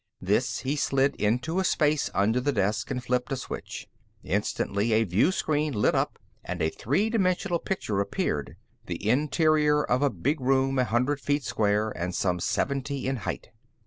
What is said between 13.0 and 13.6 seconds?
in height.